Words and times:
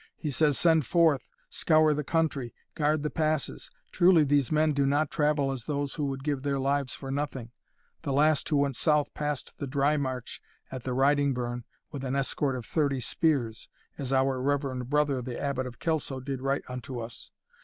He 0.17 0.31
says, 0.31 0.57
send 0.57 0.87
forth 0.87 1.29
scour 1.51 1.93
the 1.93 2.03
country 2.03 2.55
guard 2.73 3.03
the 3.03 3.11
passes 3.11 3.69
Truly 3.91 4.23
these 4.23 4.51
men 4.51 4.73
do 4.73 4.87
not 4.87 5.11
travel 5.11 5.51
as 5.51 5.65
those 5.65 5.93
who 5.93 6.05
would 6.05 6.23
give 6.23 6.41
their 6.41 6.57
lives 6.57 6.95
for 6.95 7.11
nothing 7.11 7.51
the 8.01 8.11
last 8.11 8.49
who 8.49 8.57
went 8.57 8.75
south 8.75 9.13
passed 9.13 9.55
the 9.59 9.67
dry 9.67 9.97
march 9.97 10.41
at 10.71 10.85
the 10.85 10.93
Riding 10.95 11.35
burn 11.35 11.65
with 11.91 12.03
an 12.03 12.15
escort 12.15 12.55
of 12.55 12.65
thirty 12.65 12.99
spears, 12.99 13.69
as 13.95 14.11
our 14.11 14.41
reverend 14.41 14.89
brother 14.89 15.21
the 15.21 15.39
Abbot 15.39 15.67
of 15.67 15.77
Kelso 15.77 16.19
did 16.19 16.41
write 16.41 16.63
unto 16.67 16.99
us. 16.99 17.29